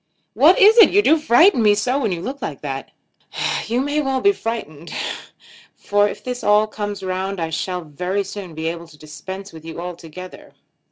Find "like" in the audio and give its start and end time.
2.41-2.61